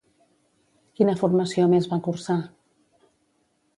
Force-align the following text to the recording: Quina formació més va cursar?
Quina 0.99 1.15
formació 1.21 1.67
més 1.75 1.91
va 1.93 2.01
cursar? 2.11 2.39